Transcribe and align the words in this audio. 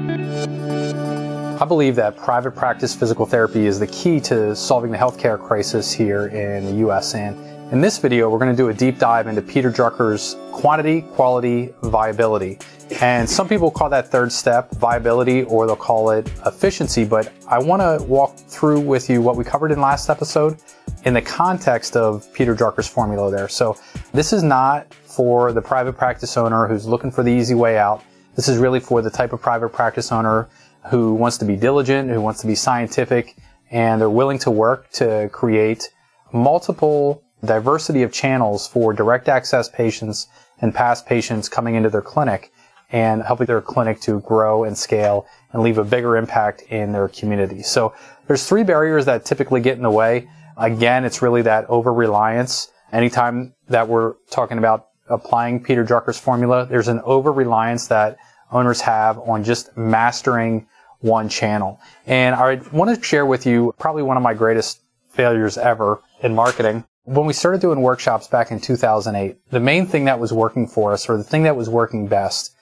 I 0.00 1.64
believe 1.66 1.96
that 1.96 2.16
private 2.16 2.52
practice 2.52 2.94
physical 2.94 3.26
therapy 3.26 3.66
is 3.66 3.80
the 3.80 3.88
key 3.88 4.20
to 4.20 4.54
solving 4.54 4.92
the 4.92 4.96
healthcare 4.96 5.44
crisis 5.44 5.92
here 5.92 6.28
in 6.28 6.64
the 6.66 6.86
US. 6.86 7.16
And 7.16 7.36
in 7.72 7.80
this 7.80 7.98
video, 7.98 8.30
we're 8.30 8.38
going 8.38 8.54
to 8.54 8.56
do 8.56 8.68
a 8.68 8.74
deep 8.74 9.00
dive 9.00 9.26
into 9.26 9.42
Peter 9.42 9.72
Drucker's 9.72 10.36
quantity, 10.52 11.02
quality, 11.02 11.74
viability. 11.82 12.60
And 13.00 13.28
some 13.28 13.48
people 13.48 13.72
call 13.72 13.90
that 13.90 14.08
third 14.08 14.30
step 14.30 14.70
viability 14.76 15.42
or 15.42 15.66
they'll 15.66 15.74
call 15.74 16.10
it 16.10 16.30
efficiency. 16.46 17.04
But 17.04 17.32
I 17.48 17.58
want 17.58 17.82
to 17.82 18.06
walk 18.06 18.36
through 18.36 18.78
with 18.78 19.10
you 19.10 19.20
what 19.20 19.34
we 19.34 19.42
covered 19.42 19.72
in 19.72 19.80
last 19.80 20.10
episode 20.10 20.58
in 21.06 21.14
the 21.14 21.22
context 21.22 21.96
of 21.96 22.32
Peter 22.32 22.54
Drucker's 22.54 22.86
formula 22.86 23.32
there. 23.32 23.48
So 23.48 23.76
this 24.12 24.32
is 24.32 24.44
not 24.44 24.94
for 24.94 25.52
the 25.52 25.60
private 25.60 25.94
practice 25.94 26.36
owner 26.36 26.68
who's 26.68 26.86
looking 26.86 27.10
for 27.10 27.24
the 27.24 27.32
easy 27.32 27.56
way 27.56 27.78
out. 27.78 28.04
This 28.38 28.46
is 28.46 28.58
really 28.58 28.78
for 28.78 29.02
the 29.02 29.10
type 29.10 29.32
of 29.32 29.42
private 29.42 29.70
practice 29.70 30.12
owner 30.12 30.48
who 30.90 31.12
wants 31.12 31.38
to 31.38 31.44
be 31.44 31.56
diligent, 31.56 32.08
who 32.08 32.20
wants 32.20 32.40
to 32.42 32.46
be 32.46 32.54
scientific, 32.54 33.36
and 33.72 34.00
they're 34.00 34.08
willing 34.08 34.38
to 34.38 34.50
work 34.52 34.88
to 34.92 35.28
create 35.32 35.90
multiple 36.32 37.24
diversity 37.44 38.04
of 38.04 38.12
channels 38.12 38.68
for 38.68 38.92
direct 38.92 39.28
access 39.28 39.68
patients 39.68 40.28
and 40.60 40.72
past 40.72 41.04
patients 41.04 41.48
coming 41.48 41.74
into 41.74 41.90
their 41.90 42.00
clinic 42.00 42.52
and 42.92 43.24
helping 43.24 43.48
their 43.48 43.60
clinic 43.60 44.00
to 44.02 44.20
grow 44.20 44.62
and 44.62 44.78
scale 44.78 45.26
and 45.52 45.64
leave 45.64 45.78
a 45.78 45.84
bigger 45.84 46.16
impact 46.16 46.62
in 46.68 46.92
their 46.92 47.08
community. 47.08 47.64
So 47.64 47.92
there's 48.28 48.48
three 48.48 48.62
barriers 48.62 49.04
that 49.06 49.24
typically 49.24 49.60
get 49.60 49.78
in 49.78 49.82
the 49.82 49.90
way. 49.90 50.28
Again, 50.56 51.04
it's 51.04 51.22
really 51.22 51.42
that 51.42 51.68
over 51.68 51.92
reliance. 51.92 52.70
Anytime 52.92 53.54
that 53.68 53.88
we're 53.88 54.14
talking 54.30 54.58
about 54.58 54.87
applying 55.08 55.62
Peter 55.62 55.84
Drucker's 55.84 56.18
formula, 56.18 56.66
there's 56.66 56.88
an 56.88 57.00
over 57.04 57.32
reliance 57.32 57.86
that 57.88 58.18
owners 58.50 58.80
have 58.80 59.18
on 59.18 59.44
just 59.44 59.76
mastering 59.76 60.66
one 61.00 61.28
channel. 61.28 61.80
And 62.06 62.34
I 62.34 62.60
want 62.72 62.94
to 62.94 63.02
share 63.04 63.26
with 63.26 63.46
you 63.46 63.74
probably 63.78 64.02
one 64.02 64.16
of 64.16 64.22
my 64.22 64.34
greatest 64.34 64.80
failures 65.10 65.58
ever 65.58 66.00
in 66.22 66.34
marketing. 66.34 66.84
When 67.04 67.26
we 67.26 67.32
started 67.32 67.60
doing 67.60 67.80
workshops 67.80 68.26
back 68.26 68.50
in 68.50 68.60
2008, 68.60 69.36
the 69.50 69.60
main 69.60 69.86
thing 69.86 70.04
that 70.06 70.20
was 70.20 70.32
working 70.32 70.66
for 70.66 70.92
us, 70.92 71.08
or 71.08 71.16
the 71.16 71.24
thing 71.24 71.44
that 71.44 71.56
was 71.56 71.68
working 71.68 72.06
best, 72.06 72.54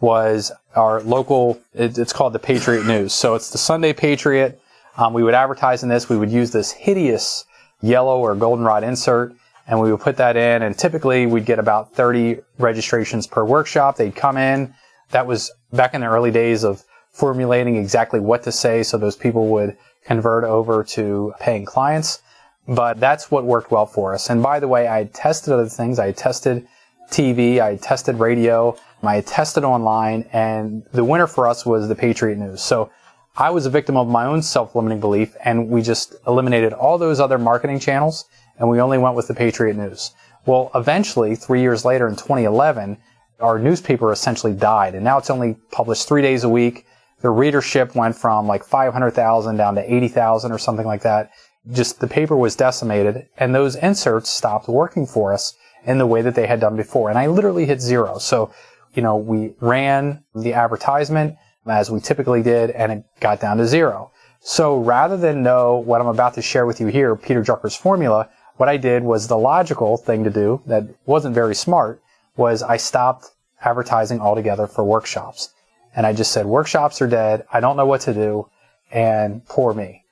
was 0.00 0.50
our 0.74 1.02
local, 1.02 1.60
it's 1.74 2.12
called 2.12 2.32
the 2.32 2.38
Patriot 2.38 2.86
News. 2.86 3.12
So 3.12 3.34
it's 3.34 3.50
the 3.50 3.58
Sunday 3.58 3.92
Patriot. 3.92 4.60
Um, 4.96 5.12
we 5.12 5.22
would 5.22 5.34
advertise 5.34 5.82
in 5.82 5.88
this. 5.88 6.08
We 6.08 6.16
would 6.16 6.30
use 6.30 6.50
this 6.50 6.72
hideous 6.72 7.44
yellow 7.82 8.18
or 8.20 8.34
goldenrod 8.34 8.84
insert 8.84 9.34
and 9.70 9.80
we 9.80 9.92
would 9.92 10.00
put 10.00 10.16
that 10.16 10.36
in 10.36 10.62
and 10.62 10.76
typically 10.76 11.26
we'd 11.26 11.46
get 11.46 11.60
about 11.60 11.94
30 11.94 12.40
registrations 12.58 13.26
per 13.26 13.44
workshop. 13.44 13.96
They'd 13.96 14.14
come 14.14 14.36
in. 14.36 14.74
That 15.10 15.26
was 15.26 15.50
back 15.72 15.94
in 15.94 16.00
the 16.00 16.08
early 16.08 16.32
days 16.32 16.64
of 16.64 16.82
formulating 17.12 17.76
exactly 17.76 18.18
what 18.18 18.42
to 18.42 18.52
say 18.52 18.82
so 18.82 18.98
those 18.98 19.16
people 19.16 19.46
would 19.48 19.76
convert 20.04 20.42
over 20.42 20.82
to 20.84 21.32
paying 21.40 21.64
clients. 21.64 22.20
But 22.66 22.98
that's 22.98 23.30
what 23.30 23.44
worked 23.44 23.70
well 23.70 23.86
for 23.86 24.12
us. 24.12 24.28
And 24.28 24.42
by 24.42 24.58
the 24.58 24.68
way, 24.68 24.88
I 24.88 25.04
tested 25.04 25.52
other 25.52 25.68
things. 25.68 25.98
I 25.98 26.12
tested 26.12 26.66
TV, 27.10 27.60
I 27.60 27.76
tested 27.76 28.16
radio, 28.16 28.76
I 29.02 29.20
tested 29.20 29.64
online, 29.64 30.28
and 30.32 30.84
the 30.92 31.04
winner 31.04 31.26
for 31.26 31.48
us 31.48 31.66
was 31.66 31.88
the 31.88 31.94
Patriot 31.94 32.38
News. 32.38 32.60
So 32.62 32.90
I 33.36 33.50
was 33.50 33.66
a 33.66 33.70
victim 33.70 33.96
of 33.96 34.08
my 34.08 34.26
own 34.26 34.42
self-limiting 34.42 35.00
belief, 35.00 35.36
and 35.44 35.68
we 35.68 35.82
just 35.82 36.14
eliminated 36.26 36.72
all 36.72 36.98
those 36.98 37.20
other 37.20 37.38
marketing 37.38 37.80
channels, 37.80 38.26
and 38.60 38.68
we 38.68 38.80
only 38.80 38.98
went 38.98 39.16
with 39.16 39.26
the 39.26 39.34
Patriot 39.34 39.76
News. 39.76 40.12
Well, 40.46 40.70
eventually, 40.76 41.34
three 41.34 41.62
years 41.62 41.84
later 41.84 42.06
in 42.06 42.14
2011, 42.14 42.96
our 43.40 43.58
newspaper 43.58 44.12
essentially 44.12 44.52
died, 44.52 44.94
and 44.94 45.02
now 45.02 45.18
it's 45.18 45.30
only 45.30 45.56
published 45.72 46.06
three 46.06 46.22
days 46.22 46.44
a 46.44 46.48
week 46.48 46.86
the 47.20 47.30
readership 47.30 47.94
went 47.94 48.16
from 48.16 48.46
like 48.46 48.64
500,000 48.64 49.56
down 49.56 49.74
to 49.74 49.94
80,000 49.94 50.52
or 50.52 50.58
something 50.58 50.86
like 50.86 51.02
that. 51.02 51.30
Just 51.70 52.00
the 52.00 52.08
paper 52.08 52.36
was 52.36 52.56
decimated 52.56 53.28
and 53.36 53.54
those 53.54 53.76
inserts 53.76 54.30
stopped 54.30 54.68
working 54.68 55.06
for 55.06 55.32
us 55.32 55.54
in 55.84 55.98
the 55.98 56.06
way 56.06 56.22
that 56.22 56.34
they 56.34 56.46
had 56.46 56.60
done 56.60 56.76
before. 56.76 57.10
And 57.10 57.18
I 57.18 57.26
literally 57.26 57.66
hit 57.66 57.80
zero. 57.80 58.18
So, 58.18 58.52
you 58.94 59.02
know, 59.02 59.16
we 59.16 59.54
ran 59.60 60.24
the 60.34 60.54
advertisement 60.54 61.36
as 61.66 61.90
we 61.90 62.00
typically 62.00 62.42
did 62.42 62.70
and 62.70 62.92
it 62.92 63.04
got 63.20 63.40
down 63.40 63.58
to 63.58 63.66
zero. 63.66 64.10
So 64.40 64.78
rather 64.78 65.18
than 65.18 65.42
know 65.42 65.76
what 65.76 66.00
I'm 66.00 66.06
about 66.06 66.34
to 66.34 66.42
share 66.42 66.64
with 66.64 66.80
you 66.80 66.86
here, 66.86 67.14
Peter 67.14 67.42
Drucker's 67.42 67.76
formula, 67.76 68.30
what 68.60 68.68
I 68.68 68.76
did 68.76 69.02
was 69.02 69.26
the 69.26 69.38
logical 69.38 69.96
thing 69.96 70.22
to 70.24 70.28
do 70.28 70.60
that 70.66 70.84
wasn't 71.06 71.34
very 71.34 71.54
smart 71.54 72.02
was 72.36 72.62
I 72.62 72.76
stopped 72.76 73.30
advertising 73.62 74.20
altogether 74.20 74.66
for 74.66 74.84
workshops 74.84 75.54
and 75.96 76.06
I 76.06 76.12
just 76.12 76.30
said, 76.30 76.44
workshops 76.44 77.00
are 77.00 77.06
dead. 77.06 77.46
I 77.50 77.60
don't 77.60 77.78
know 77.78 77.86
what 77.86 78.02
to 78.02 78.12
do. 78.12 78.50
And 78.92 79.46
poor 79.46 79.72
me. 79.72 80.04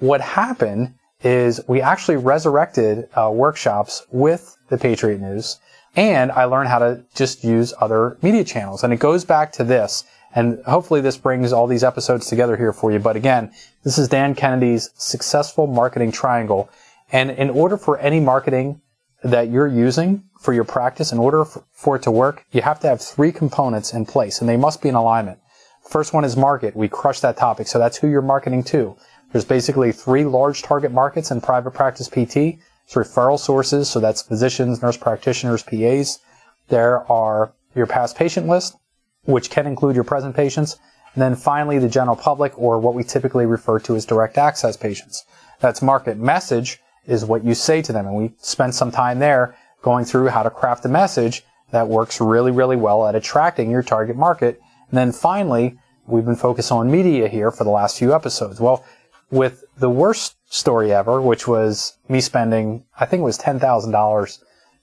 What 0.00 0.20
happened 0.20 0.94
is 1.22 1.60
we 1.68 1.80
actually 1.80 2.16
resurrected 2.16 3.08
uh, 3.14 3.30
workshops 3.32 4.04
with 4.10 4.56
the 4.68 4.78
Patriot 4.78 5.20
News 5.20 5.60
and 5.94 6.32
I 6.32 6.46
learned 6.46 6.70
how 6.70 6.80
to 6.80 7.04
just 7.14 7.44
use 7.44 7.72
other 7.80 8.18
media 8.20 8.42
channels. 8.42 8.82
And 8.82 8.92
it 8.92 8.98
goes 8.98 9.24
back 9.24 9.52
to 9.52 9.64
this. 9.64 10.02
And 10.34 10.60
hopefully 10.64 11.02
this 11.02 11.18
brings 11.18 11.52
all 11.52 11.68
these 11.68 11.84
episodes 11.84 12.26
together 12.26 12.56
here 12.56 12.72
for 12.72 12.90
you. 12.90 12.98
But 12.98 13.14
again, 13.14 13.52
this 13.84 13.96
is 13.96 14.08
Dan 14.08 14.34
Kennedy's 14.34 14.90
successful 14.96 15.68
marketing 15.68 16.10
triangle. 16.10 16.68
And 17.12 17.30
in 17.30 17.50
order 17.50 17.76
for 17.76 17.98
any 17.98 18.20
marketing 18.20 18.80
that 19.22 19.50
you're 19.50 19.68
using 19.68 20.24
for 20.40 20.52
your 20.52 20.64
practice, 20.64 21.12
in 21.12 21.18
order 21.18 21.44
for 21.44 21.96
it 21.96 22.02
to 22.02 22.10
work, 22.10 22.44
you 22.50 22.62
have 22.62 22.80
to 22.80 22.88
have 22.88 23.00
three 23.00 23.30
components 23.30 23.92
in 23.92 24.06
place 24.06 24.40
and 24.40 24.48
they 24.48 24.56
must 24.56 24.82
be 24.82 24.88
in 24.88 24.94
alignment. 24.94 25.38
First 25.88 26.14
one 26.14 26.24
is 26.24 26.36
market. 26.36 26.74
We 26.74 26.88
crush 26.88 27.20
that 27.20 27.36
topic. 27.36 27.68
So 27.68 27.78
that's 27.78 27.98
who 27.98 28.08
you're 28.08 28.22
marketing 28.22 28.64
to. 28.64 28.96
There's 29.30 29.44
basically 29.44 29.92
three 29.92 30.24
large 30.24 30.62
target 30.62 30.90
markets 30.90 31.30
in 31.30 31.40
private 31.40 31.72
practice 31.72 32.08
PT. 32.08 32.58
It's 32.84 32.94
referral 32.94 33.38
sources. 33.38 33.90
So 33.90 34.00
that's 34.00 34.22
physicians, 34.22 34.82
nurse 34.82 34.96
practitioners, 34.96 35.62
PAs. 35.62 36.18
There 36.68 37.10
are 37.10 37.52
your 37.74 37.86
past 37.86 38.16
patient 38.16 38.48
list, 38.48 38.76
which 39.24 39.50
can 39.50 39.66
include 39.66 39.94
your 39.94 40.04
present 40.04 40.34
patients. 40.34 40.78
And 41.14 41.22
then 41.22 41.36
finally, 41.36 41.78
the 41.78 41.88
general 41.88 42.16
public 42.16 42.58
or 42.58 42.78
what 42.78 42.94
we 42.94 43.04
typically 43.04 43.44
refer 43.44 43.78
to 43.80 43.96
as 43.96 44.06
direct 44.06 44.38
access 44.38 44.76
patients. 44.76 45.24
That's 45.60 45.82
market 45.82 46.16
message 46.16 46.81
is 47.06 47.24
what 47.24 47.44
you 47.44 47.54
say 47.54 47.82
to 47.82 47.92
them. 47.92 48.06
And 48.06 48.16
we 48.16 48.32
spent 48.38 48.74
some 48.74 48.90
time 48.90 49.18
there 49.18 49.56
going 49.82 50.04
through 50.04 50.28
how 50.28 50.42
to 50.42 50.50
craft 50.50 50.84
a 50.84 50.88
message 50.88 51.44
that 51.70 51.88
works 51.88 52.20
really, 52.20 52.50
really 52.50 52.76
well 52.76 53.06
at 53.06 53.14
attracting 53.14 53.70
your 53.70 53.82
target 53.82 54.16
market. 54.16 54.60
And 54.90 54.98
then 54.98 55.12
finally, 55.12 55.78
we've 56.06 56.24
been 56.24 56.36
focused 56.36 56.70
on 56.70 56.90
media 56.90 57.28
here 57.28 57.50
for 57.50 57.64
the 57.64 57.70
last 57.70 57.98
few 57.98 58.14
episodes. 58.14 58.60
Well, 58.60 58.84
with 59.30 59.64
the 59.78 59.90
worst 59.90 60.36
story 60.52 60.92
ever, 60.92 61.20
which 61.20 61.48
was 61.48 61.96
me 62.08 62.20
spending, 62.20 62.84
I 63.00 63.06
think 63.06 63.20
it 63.20 63.24
was 63.24 63.38
$10,000 63.38 64.38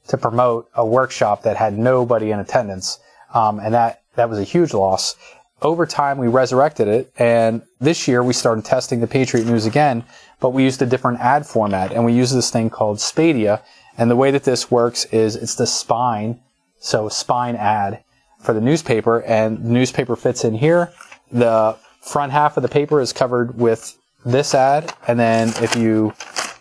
to 0.07 0.17
promote 0.17 0.69
a 0.73 0.85
workshop 0.85 1.43
that 1.43 1.55
had 1.55 1.77
nobody 1.77 2.31
in 2.31 2.39
attendance. 2.39 2.99
Um, 3.33 3.59
and 3.59 3.73
that, 3.75 4.01
that 4.15 4.29
was 4.29 4.39
a 4.39 4.43
huge 4.43 4.73
loss. 4.73 5.15
Over 5.61 5.85
time, 5.85 6.17
we 6.17 6.27
resurrected 6.27 6.87
it. 6.87 7.11
And 7.17 7.61
this 7.79 8.07
year 8.07 8.23
we 8.23 8.33
started 8.33 8.65
testing 8.65 8.99
the 9.01 9.07
Patriot 9.07 9.45
News 9.45 9.65
again, 9.65 10.03
but 10.39 10.51
we 10.51 10.63
used 10.63 10.81
a 10.81 10.85
different 10.85 11.19
ad 11.19 11.45
format 11.45 11.91
and 11.91 12.05
we 12.05 12.13
used 12.13 12.35
this 12.35 12.49
thing 12.49 12.69
called 12.69 12.97
Spadea 12.97 13.61
and 13.99 14.09
the 14.09 14.15
way 14.15 14.31
that 14.31 14.45
this 14.45 14.71
works 14.71 15.03
is 15.05 15.35
it's 15.35 15.55
the 15.55 15.67
spine, 15.67 16.39
so 16.79 17.09
spine 17.09 17.57
ad 17.57 18.01
for 18.39 18.53
the 18.53 18.61
newspaper, 18.61 19.21
and 19.23 19.57
the 19.57 19.69
newspaper 19.69 20.15
fits 20.15 20.45
in 20.45 20.53
here. 20.53 20.93
The 21.33 21.75
front 22.01 22.31
half 22.31 22.55
of 22.55 22.63
the 22.63 22.69
paper 22.69 23.01
is 23.01 23.11
covered 23.11 23.57
with 23.59 23.97
this 24.25 24.55
ad, 24.55 24.93
and 25.09 25.19
then 25.19 25.49
if 25.61 25.75
you 25.75 26.13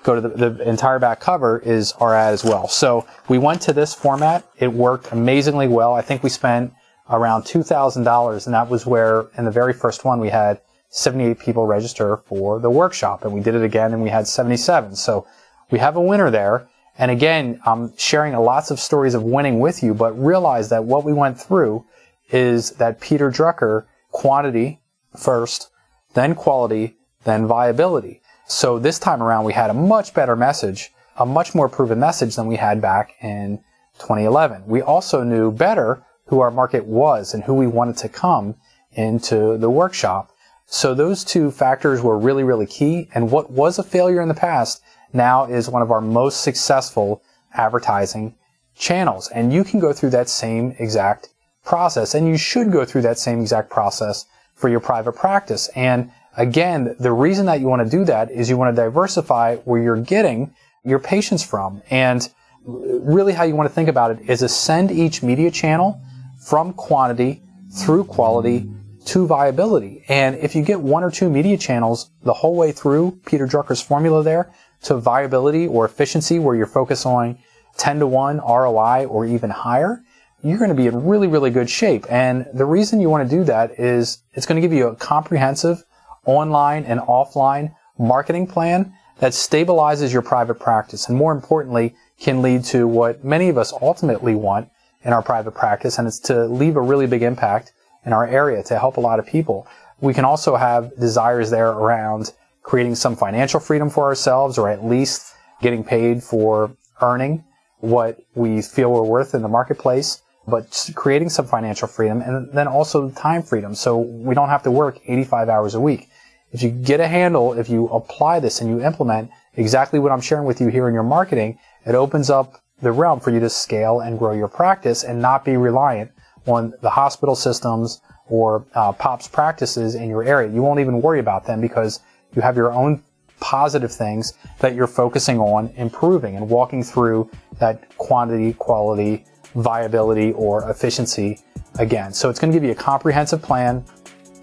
go 0.02 0.16
to 0.16 0.20
the, 0.20 0.50
the 0.50 0.68
entire 0.68 0.98
back 0.98 1.20
cover 1.20 1.60
is 1.60 1.92
our 2.00 2.12
ad 2.12 2.34
as 2.34 2.42
well. 2.42 2.66
So 2.66 3.06
we 3.28 3.38
went 3.38 3.62
to 3.62 3.72
this 3.72 3.94
format. 3.94 4.44
It 4.58 4.72
worked 4.72 5.12
amazingly 5.12 5.68
well. 5.68 5.94
I 5.94 6.02
think 6.02 6.24
we 6.24 6.30
spent 6.30 6.72
around 7.10 7.42
$2,000, 7.42 8.46
and 8.46 8.54
that 8.54 8.68
was 8.68 8.86
where 8.86 9.26
in 9.36 9.44
the 9.44 9.50
very 9.50 9.72
first 9.72 10.04
one 10.04 10.20
we 10.20 10.30
had 10.30 10.60
78 10.90 11.38
people 11.38 11.66
register 11.66 12.16
for 12.16 12.58
the 12.58 12.70
workshop, 12.70 13.24
and 13.24 13.32
we 13.32 13.40
did 13.40 13.54
it 13.54 13.62
again, 13.62 13.92
and 13.92 14.02
we 14.02 14.10
had 14.10 14.26
77. 14.26 14.96
So 14.96 15.26
we 15.70 15.78
have 15.78 15.96
a 15.96 16.00
winner 16.00 16.30
there. 16.30 16.68
And 16.96 17.10
again, 17.10 17.60
I'm 17.64 17.96
sharing 17.96 18.34
lots 18.34 18.70
of 18.70 18.80
stories 18.80 19.14
of 19.14 19.22
winning 19.22 19.60
with 19.60 19.82
you, 19.82 19.94
but 19.94 20.12
realize 20.12 20.68
that 20.70 20.84
what 20.84 21.04
we 21.04 21.12
went 21.12 21.40
through 21.40 21.84
is 22.30 22.72
that 22.72 23.00
Peter 23.00 23.30
Drucker 23.30 23.84
quantity 24.10 24.80
first, 25.16 25.70
then 26.14 26.34
quality, 26.34 26.96
then 27.24 27.46
viability. 27.46 28.20
So 28.46 28.78
this 28.78 28.98
time 28.98 29.22
around, 29.22 29.44
we 29.44 29.52
had 29.52 29.70
a 29.70 29.74
much 29.74 30.14
better 30.14 30.34
message, 30.34 30.90
a 31.16 31.26
much 31.26 31.54
more 31.54 31.68
proven 31.68 32.00
message 32.00 32.34
than 32.34 32.46
we 32.46 32.56
had 32.56 32.80
back 32.80 33.14
in 33.20 33.58
2011. 33.98 34.66
We 34.66 34.82
also 34.82 35.22
knew 35.22 35.52
better 35.52 36.02
who 36.28 36.40
our 36.40 36.50
market 36.50 36.84
was 36.84 37.34
and 37.34 37.42
who 37.44 37.54
we 37.54 37.66
wanted 37.66 37.96
to 37.96 38.08
come 38.08 38.54
into 38.92 39.58
the 39.58 39.70
workshop. 39.70 40.30
So 40.66 40.94
those 40.94 41.24
two 41.24 41.50
factors 41.50 42.02
were 42.02 42.18
really, 42.18 42.44
really 42.44 42.66
key. 42.66 43.08
And 43.14 43.30
what 43.30 43.50
was 43.50 43.78
a 43.78 43.82
failure 43.82 44.20
in 44.20 44.28
the 44.28 44.34
past 44.34 44.82
now 45.12 45.46
is 45.46 45.68
one 45.68 45.82
of 45.82 45.90
our 45.90 46.02
most 46.02 46.42
successful 46.42 47.22
advertising 47.54 48.34
channels. 48.74 49.28
And 49.28 49.52
you 49.52 49.64
can 49.64 49.80
go 49.80 49.92
through 49.92 50.10
that 50.10 50.28
same 50.28 50.74
exact 50.78 51.30
process 51.64 52.14
and 52.14 52.28
you 52.28 52.36
should 52.36 52.70
go 52.70 52.84
through 52.84 53.02
that 53.02 53.18
same 53.18 53.40
exact 53.40 53.70
process 53.70 54.26
for 54.54 54.68
your 54.68 54.80
private 54.80 55.12
practice. 55.12 55.68
And 55.74 56.10
again, 56.36 56.94
the 57.00 57.12
reason 57.12 57.46
that 57.46 57.60
you 57.60 57.68
want 57.68 57.82
to 57.82 57.96
do 57.96 58.04
that 58.04 58.30
is 58.30 58.50
you 58.50 58.58
want 58.58 58.74
to 58.74 58.82
diversify 58.82 59.56
where 59.56 59.80
you're 59.80 60.00
getting 60.00 60.54
your 60.84 60.98
patients 60.98 61.42
from. 61.42 61.82
And 61.90 62.28
really 62.64 63.32
how 63.32 63.44
you 63.44 63.54
want 63.54 63.68
to 63.68 63.74
think 63.74 63.88
about 63.88 64.10
it 64.10 64.28
is 64.28 64.42
ascend 64.42 64.90
each 64.90 65.22
media 65.22 65.50
channel 65.50 66.00
from 66.48 66.72
quantity 66.72 67.42
through 67.70 68.04
quality 68.04 68.70
to 69.04 69.26
viability. 69.26 70.02
And 70.08 70.36
if 70.36 70.54
you 70.54 70.62
get 70.62 70.80
one 70.80 71.04
or 71.04 71.10
two 71.10 71.28
media 71.28 71.58
channels 71.58 72.10
the 72.22 72.32
whole 72.32 72.56
way 72.56 72.72
through 72.72 73.20
Peter 73.26 73.46
Drucker's 73.46 73.82
formula 73.82 74.22
there 74.22 74.50
to 74.84 74.96
viability 74.96 75.66
or 75.66 75.84
efficiency 75.84 76.38
where 76.38 76.56
you're 76.56 76.66
focused 76.66 77.04
on 77.04 77.36
10 77.76 77.98
to 77.98 78.06
1 78.06 78.38
ROI 78.38 79.04
or 79.04 79.26
even 79.26 79.50
higher, 79.50 80.02
you're 80.42 80.56
going 80.56 80.70
to 80.70 80.74
be 80.74 80.86
in 80.86 81.04
really, 81.04 81.26
really 81.26 81.50
good 81.50 81.68
shape. 81.68 82.06
And 82.08 82.46
the 82.54 82.64
reason 82.64 83.00
you 83.00 83.10
want 83.10 83.28
to 83.28 83.36
do 83.36 83.44
that 83.44 83.78
is 83.78 84.22
it's 84.32 84.46
going 84.46 84.60
to 84.60 84.66
give 84.66 84.76
you 84.76 84.88
a 84.88 84.96
comprehensive 84.96 85.84
online 86.24 86.84
and 86.84 87.00
offline 87.00 87.74
marketing 87.98 88.46
plan 88.46 88.94
that 89.18 89.32
stabilizes 89.32 90.14
your 90.14 90.22
private 90.22 90.54
practice 90.54 91.08
and 91.08 91.18
more 91.18 91.32
importantly 91.32 91.94
can 92.18 92.40
lead 92.40 92.64
to 92.64 92.88
what 92.88 93.22
many 93.22 93.50
of 93.50 93.58
us 93.58 93.72
ultimately 93.82 94.34
want 94.34 94.70
in 95.02 95.12
our 95.12 95.22
private 95.22 95.52
practice 95.52 95.98
and 95.98 96.08
it's 96.08 96.18
to 96.18 96.46
leave 96.46 96.76
a 96.76 96.80
really 96.80 97.06
big 97.06 97.22
impact 97.22 97.72
in 98.04 98.12
our 98.12 98.26
area 98.26 98.62
to 98.64 98.78
help 98.78 98.96
a 98.96 99.00
lot 99.00 99.18
of 99.18 99.26
people. 99.26 99.66
We 100.00 100.14
can 100.14 100.24
also 100.24 100.56
have 100.56 100.94
desires 100.98 101.50
there 101.50 101.70
around 101.70 102.32
creating 102.62 102.94
some 102.94 103.16
financial 103.16 103.60
freedom 103.60 103.90
for 103.90 104.04
ourselves 104.04 104.58
or 104.58 104.68
at 104.68 104.84
least 104.84 105.32
getting 105.60 105.82
paid 105.82 106.22
for 106.22 106.76
earning 107.00 107.44
what 107.80 108.18
we 108.34 108.60
feel 108.60 108.92
we're 108.92 109.02
worth 109.02 109.34
in 109.34 109.42
the 109.42 109.48
marketplace 109.48 110.22
but 110.48 110.90
creating 110.94 111.28
some 111.28 111.46
financial 111.46 111.86
freedom 111.86 112.22
and 112.22 112.50
then 112.52 112.66
also 112.66 113.10
time 113.10 113.42
freedom. 113.42 113.74
So 113.74 113.98
we 113.98 114.34
don't 114.34 114.48
have 114.48 114.62
to 114.62 114.70
work 114.70 114.98
85 115.06 115.48
hours 115.48 115.74
a 115.74 115.80
week. 115.80 116.08
If 116.52 116.62
you 116.62 116.70
get 116.70 117.00
a 117.00 117.06
handle, 117.06 117.52
if 117.52 117.68
you 117.68 117.88
apply 117.88 118.40
this 118.40 118.60
and 118.60 118.70
you 118.70 118.82
implement 118.82 119.30
exactly 119.54 119.98
what 119.98 120.10
I'm 120.10 120.20
sharing 120.20 120.46
with 120.46 120.60
you 120.60 120.68
here 120.68 120.88
in 120.88 120.94
your 120.94 121.02
marketing, 121.02 121.58
it 121.84 121.94
opens 121.94 122.30
up 122.30 122.62
the 122.80 122.92
realm 122.92 123.20
for 123.20 123.30
you 123.30 123.40
to 123.40 123.50
scale 123.50 124.00
and 124.00 124.18
grow 124.18 124.32
your 124.32 124.48
practice 124.48 125.04
and 125.04 125.20
not 125.20 125.44
be 125.44 125.56
reliant 125.56 126.10
on 126.46 126.72
the 126.80 126.90
hospital 126.90 127.34
systems 127.34 128.00
or 128.28 128.64
uh, 128.74 128.92
POPs 128.92 129.28
practices 129.28 129.94
in 129.94 130.08
your 130.08 130.22
area. 130.22 130.52
You 130.52 130.62
won't 130.62 130.80
even 130.80 131.00
worry 131.02 131.20
about 131.20 131.46
them 131.46 131.60
because 131.60 132.00
you 132.34 132.42
have 132.42 132.56
your 132.56 132.72
own 132.72 133.02
positive 133.40 133.92
things 133.92 134.34
that 134.58 134.74
you're 134.74 134.86
focusing 134.86 135.38
on 135.38 135.68
improving 135.76 136.36
and 136.36 136.48
walking 136.48 136.82
through 136.82 137.30
that 137.58 137.96
quantity, 137.98 138.52
quality, 138.54 139.24
viability 139.54 140.32
or 140.32 140.68
efficiency 140.70 141.38
again. 141.78 142.12
So 142.12 142.28
it's 142.30 142.38
going 142.38 142.52
to 142.52 142.56
give 142.56 142.64
you 142.64 142.72
a 142.72 142.74
comprehensive 142.74 143.42
plan. 143.42 143.84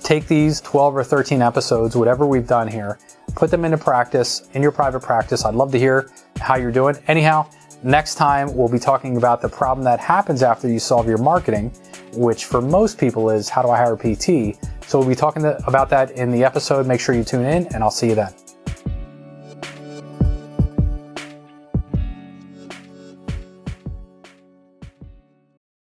Take 0.02 0.28
these 0.28 0.62
12 0.62 0.98
or 0.98 1.04
13 1.04 1.42
episodes, 1.42 1.96
whatever 1.96 2.26
we've 2.26 2.48
done 2.48 2.68
here, 2.68 3.00
put 3.36 3.50
them 3.52 3.66
into 3.66 3.78
practice 3.78 4.48
in 4.54 4.62
your 4.62 4.72
private 4.72 5.02
practice. 5.02 5.46
I'd 5.46 5.56
love 5.56 5.72
to 5.72 5.80
hear 5.80 6.10
how 6.40 6.56
you're 6.56 6.72
doing. 6.72 6.96
Anyhow, 7.08 7.50
next 7.84 8.16
time 8.16 8.56
we'll 8.56 8.70
be 8.70 8.80
talking 8.80 9.18
about 9.18 9.42
the 9.42 9.50
problem 9.50 9.84
that 9.86 10.00
happens 10.00 10.44
after 10.44 10.68
you 10.68 10.80
solve 10.80 11.08
your 11.08 11.18
marketing, 11.18 11.72
which 12.14 12.46
for 12.46 12.62
most 12.62 12.98
people 12.98 13.30
is 13.30 13.50
how 13.50 13.62
do 13.62 13.70
I 13.70 13.78
hire 13.78 13.94
a 13.94 13.98
PT? 13.98 14.58
So 14.88 15.00
we'll 15.00 15.08
be 15.08 15.16
talking 15.16 15.46
about 15.46 15.90
that 15.90 16.12
in 16.12 16.32
the 16.32 16.44
episode. 16.44 16.86
Make 16.86 17.00
sure 17.00 17.16
you 17.16 17.24
tune 17.24 17.46
in 17.46 17.68
and 17.74 17.84
I'll 17.84 17.92
see 17.92 18.10
you 18.10 18.16
then. 18.16 18.45